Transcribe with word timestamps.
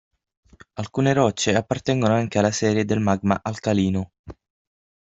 Alcune 0.79 1.13
rocce 1.13 1.53
appartengono 1.53 2.15
anche 2.15 2.39
alla 2.39 2.49
serie 2.49 2.85
del 2.85 2.99
magma 3.01 3.39
alcalino. 3.43 4.13